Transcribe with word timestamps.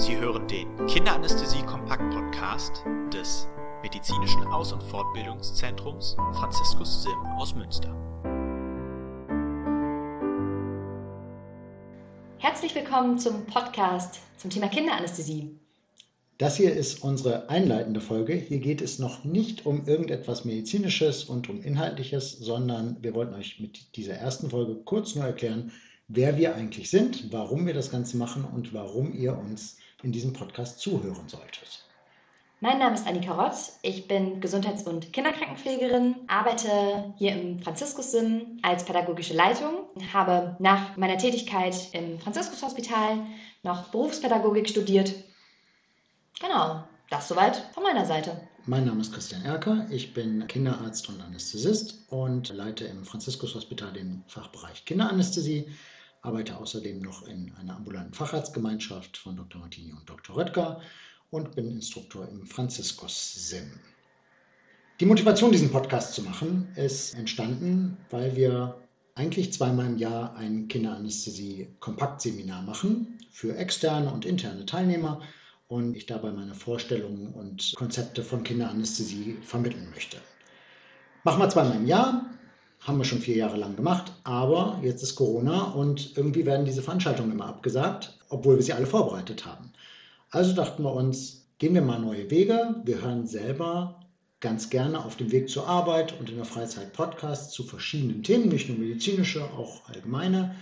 Sie 0.00 0.16
hören 0.16 0.48
den 0.48 0.66
Kinderanästhesie-Kompakt-Podcast 0.86 2.84
des 3.12 3.46
Medizinischen 3.82 4.42
Aus- 4.44 4.72
und 4.72 4.82
Fortbildungszentrums 4.84 6.16
Franziskus 6.32 7.02
Sim 7.02 7.18
aus 7.36 7.54
Münster. 7.54 7.94
Herzlich 12.38 12.74
willkommen 12.74 13.18
zum 13.18 13.44
Podcast 13.44 14.20
zum 14.38 14.48
Thema 14.48 14.68
Kinderanästhesie. 14.68 15.54
Das 16.38 16.56
hier 16.56 16.72
ist 16.72 17.04
unsere 17.04 17.50
einleitende 17.50 18.00
Folge. 18.00 18.32
Hier 18.32 18.60
geht 18.60 18.80
es 18.80 18.98
noch 18.98 19.24
nicht 19.24 19.66
um 19.66 19.86
irgendetwas 19.86 20.46
Medizinisches 20.46 21.24
und 21.24 21.50
um 21.50 21.60
Inhaltliches, 21.60 22.38
sondern 22.38 22.96
wir 23.02 23.12
wollten 23.12 23.34
euch 23.34 23.60
mit 23.60 23.94
dieser 23.96 24.14
ersten 24.14 24.48
Folge 24.48 24.76
kurz 24.76 25.14
nur 25.14 25.26
erklären, 25.26 25.72
wer 26.08 26.38
wir 26.38 26.54
eigentlich 26.54 26.88
sind, 26.88 27.30
warum 27.32 27.66
wir 27.66 27.74
das 27.74 27.90
Ganze 27.90 28.16
machen 28.16 28.44
und 28.44 28.72
warum 28.72 29.12
ihr 29.12 29.36
uns 29.36 29.76
in 30.02 30.12
diesem 30.12 30.32
Podcast 30.32 30.80
zuhören 30.80 31.28
solltet. 31.28 31.84
Mein 32.62 32.78
Name 32.78 32.94
ist 32.94 33.06
Annika 33.06 33.32
Rotz, 33.32 33.78
ich 33.80 34.06
bin 34.06 34.42
Gesundheits- 34.42 34.82
und 34.82 35.14
Kinderkrankenpflegerin, 35.14 36.14
arbeite 36.26 37.14
hier 37.16 37.32
im 37.32 37.58
Franziskus-Sim 37.62 38.58
als 38.60 38.84
pädagogische 38.84 39.32
Leitung, 39.32 39.86
habe 40.12 40.56
nach 40.58 40.94
meiner 40.98 41.16
Tätigkeit 41.16 41.74
im 41.92 42.18
Franziskus-Hospital 42.18 43.24
noch 43.62 43.88
Berufspädagogik 43.88 44.68
studiert. 44.68 45.14
Genau, 46.38 46.84
das 47.08 47.28
soweit 47.28 47.56
von 47.72 47.82
meiner 47.82 48.04
Seite. 48.04 48.38
Mein 48.66 48.84
Name 48.84 49.00
ist 49.00 49.14
Christian 49.14 49.42
Erker, 49.46 49.86
ich 49.90 50.12
bin 50.12 50.46
Kinderarzt 50.46 51.08
und 51.08 51.22
Anästhesist 51.22 52.04
und 52.10 52.50
leite 52.54 52.84
im 52.84 53.04
Franziskus-Hospital 53.04 53.94
den 53.94 54.22
Fachbereich 54.26 54.84
Kinderanästhesie 54.84 55.64
arbeite 56.22 56.56
außerdem 56.58 57.00
noch 57.00 57.26
in 57.26 57.52
einer 57.54 57.76
ambulanten 57.76 58.14
Facharztgemeinschaft 58.14 59.16
von 59.16 59.36
Dr. 59.36 59.60
Martini 59.60 59.92
und 59.92 60.08
Dr. 60.08 60.36
Röttger 60.36 60.80
und 61.30 61.54
bin 61.54 61.70
Instruktor 61.70 62.28
im 62.28 62.46
Franziskus-SIM. 62.46 63.70
Die 65.00 65.06
Motivation, 65.06 65.52
diesen 65.52 65.70
Podcast 65.70 66.14
zu 66.14 66.22
machen, 66.22 66.68
ist 66.76 67.14
entstanden, 67.14 67.96
weil 68.10 68.36
wir 68.36 68.76
eigentlich 69.14 69.52
zweimal 69.52 69.86
im 69.86 69.96
Jahr 69.96 70.36
ein 70.36 70.68
Kinderanästhesie-Kompaktseminar 70.68 72.62
machen 72.62 73.18
für 73.30 73.56
externe 73.56 74.12
und 74.12 74.26
interne 74.26 74.66
Teilnehmer 74.66 75.22
und 75.68 75.96
ich 75.96 76.06
dabei 76.06 76.32
meine 76.32 76.54
Vorstellungen 76.54 77.28
und 77.28 77.72
Konzepte 77.76 78.22
von 78.22 78.42
Kinderanästhesie 78.42 79.38
vermitteln 79.42 79.88
möchte. 79.90 80.18
Machen 81.24 81.40
wir 81.40 81.48
zweimal 81.48 81.76
im 81.76 81.86
Jahr, 81.86 82.26
haben 82.80 82.98
wir 82.98 83.04
schon 83.04 83.20
vier 83.20 83.36
Jahre 83.36 83.58
lang 83.58 83.76
gemacht, 83.76 84.12
aber 84.24 84.80
jetzt 84.82 85.02
ist 85.02 85.14
Corona 85.14 85.72
und 85.72 86.16
irgendwie 86.16 86.46
werden 86.46 86.64
diese 86.64 86.82
Veranstaltungen 86.82 87.32
immer 87.32 87.46
abgesagt, 87.46 88.18
obwohl 88.30 88.56
wir 88.56 88.62
sie 88.62 88.72
alle 88.72 88.86
vorbereitet 88.86 89.44
haben. 89.44 89.70
Also 90.30 90.54
dachten 90.54 90.82
wir 90.82 90.94
uns, 90.94 91.46
gehen 91.58 91.74
wir 91.74 91.82
mal 91.82 92.00
neue 92.00 92.30
Wege. 92.30 92.76
Wir 92.84 93.02
hören 93.02 93.26
selber 93.26 94.00
ganz 94.40 94.70
gerne 94.70 95.04
auf 95.04 95.16
dem 95.16 95.30
Weg 95.30 95.50
zur 95.50 95.66
Arbeit 95.66 96.18
und 96.18 96.30
in 96.30 96.36
der 96.36 96.46
Freizeit 96.46 96.94
Podcasts 96.94 97.52
zu 97.52 97.62
verschiedenen 97.64 98.22
Themen, 98.22 98.48
nicht 98.48 98.68
nur 98.68 98.78
medizinische, 98.78 99.44
auch 99.44 99.86
allgemeine 99.88 100.54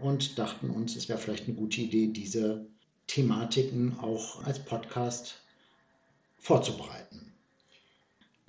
und 0.00 0.38
dachten 0.38 0.70
uns, 0.70 0.96
es 0.96 1.08
wäre 1.08 1.18
vielleicht 1.18 1.46
eine 1.46 1.56
gute 1.56 1.80
Idee, 1.80 2.08
diese 2.08 2.66
Thematiken 3.06 3.96
auch 4.00 4.44
als 4.44 4.58
Podcast 4.58 5.34
vorzubereiten. 6.38 6.99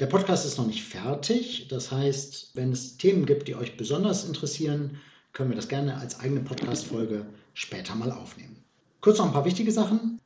Der 0.01 0.07
Podcast 0.07 0.47
ist 0.47 0.57
noch 0.57 0.65
nicht 0.65 0.83
fertig. 0.83 1.67
Das 1.69 1.91
heißt, 1.91 2.55
wenn 2.55 2.71
es 2.71 2.97
Themen 2.97 3.27
gibt, 3.27 3.47
die 3.47 3.53
euch 3.53 3.77
besonders 3.77 4.25
interessieren, 4.25 4.97
können 5.31 5.51
wir 5.51 5.55
das 5.55 5.67
gerne 5.67 5.95
als 5.95 6.19
eigene 6.19 6.39
Podcast-Folge 6.39 7.27
später 7.53 7.93
mal 7.93 8.11
aufnehmen. 8.11 8.63
Kurz 9.01 9.19
noch 9.19 9.27
ein 9.27 9.31
paar 9.31 9.45
wichtige 9.45 9.71
Sachen. 9.71 10.19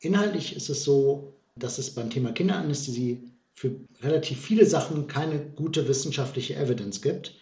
Inhaltlich 0.00 0.56
ist 0.56 0.70
es 0.70 0.82
so, 0.82 1.34
dass 1.56 1.76
es 1.76 1.90
beim 1.90 2.08
Thema 2.08 2.32
Kinderanästhesie 2.32 3.30
für 3.52 3.72
relativ 4.00 4.40
viele 4.40 4.64
Sachen 4.64 5.08
keine 5.08 5.40
gute 5.40 5.86
wissenschaftliche 5.88 6.56
Evidence 6.56 7.02
gibt. 7.02 7.34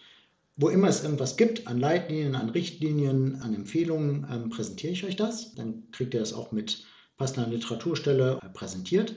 Wo 0.56 0.70
immer 0.70 0.88
es 0.88 1.04
irgendwas 1.04 1.37
gibt, 1.37 1.69
an 1.69 1.78
Leitlinien, 1.78 2.34
an 2.34 2.50
Richtlinien, 2.50 3.41
an 3.42 3.54
Empfehlungen, 3.54 4.26
ähm, 4.28 4.50
präsentiere 4.50 4.92
ich 4.92 5.04
euch 5.04 5.14
das. 5.14 5.54
Dann 5.54 5.84
kriegt 5.92 6.14
ihr 6.14 6.20
das 6.20 6.32
auch 6.32 6.50
mit 6.50 6.84
passender 7.16 7.48
Literaturstelle 7.48 8.41
präsentiert. 8.54 9.14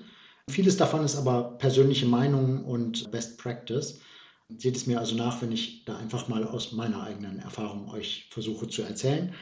Vieles 0.50 0.78
davon 0.78 1.04
ist 1.04 1.16
aber 1.16 1.58
persönliche 1.58 2.06
Meinung 2.06 2.66
und 2.66 3.10
Best 3.12 3.38
Practice. 3.38 4.00
Seht 4.58 4.76
es 4.76 4.86
mir 4.88 5.00
also 5.00 5.16
nach, 5.16 5.42
wenn 5.42 5.52
ich 5.52 5.86
da 5.86 5.98
einfach 5.98 6.28
mal 6.28 6.44
aus 6.46 6.74
meiner 6.74 7.02
eigenen 7.04 7.40
Erfahrung 7.40 7.90
euch 7.90 8.28
versuche 8.30 8.68
zu 8.68 8.84
erzählen. 8.84 9.34